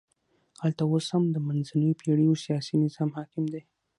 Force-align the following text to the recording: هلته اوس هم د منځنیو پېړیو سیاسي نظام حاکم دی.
هلته 0.61 0.81
اوس 0.91 1.05
هم 1.13 1.23
د 1.33 1.37
منځنیو 1.47 1.97
پېړیو 1.99 2.41
سیاسي 2.45 2.75
نظام 2.83 3.09
حاکم 3.17 3.43
دی. 3.53 3.61